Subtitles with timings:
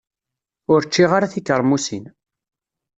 [0.71, 2.05] Ur ččiɣ ara tikermusin.